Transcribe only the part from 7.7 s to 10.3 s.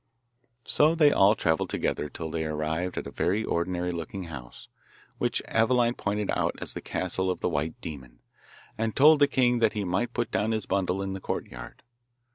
Demon, and told the king that he might